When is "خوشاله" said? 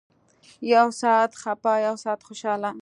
2.27-2.71